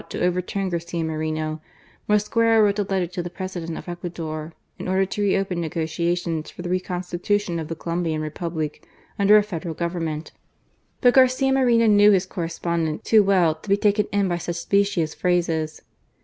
to 0.09 0.19
overturn 0.19 0.67
Garcia 0.67 1.03
Moreno, 1.03 1.61
Mosquera 2.09 2.59
wrote 2.59 2.79
a 2.79 2.81
letter 2.81 3.05
to 3.05 3.21
the 3.21 3.29
President 3.29 3.77
of 3.77 3.87
Ecuador" 3.87 4.51
in 4.79 4.87
order 4.87 5.05
to 5.05 5.21
re 5.21 5.37
open 5.37 5.61
negotiations 5.61 6.49
for 6.49 6.63
the 6.63 6.69
reconstitution 6.71 7.59
of 7.59 7.67
the 7.67 7.75
Colombian 7.75 8.19
Republic 8.19 8.83
under 9.19 9.37
a 9.37 9.43
federal 9.43 9.75
government/' 9.75 10.31
But 11.01 11.13
Garcia 11.13 11.53
Moreno 11.53 11.85
knew 11.85 12.09
his 12.09 12.25
correspondent 12.25 13.03
too 13.03 13.21
well 13.21 13.53
to 13.53 13.69
be 13.69 13.77
taken 13.77 14.07
in 14.11 14.27
by 14.27 14.39
such 14.39 14.55
specious 14.55 15.13
phrases. 15.13 15.83